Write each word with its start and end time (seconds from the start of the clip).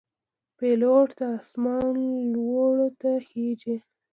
پیلوټ 0.57 1.09
د 1.19 1.21
آسمان 1.37 1.95
لوړو 2.33 2.87
ته 3.01 3.11
خېژي. 3.27 3.75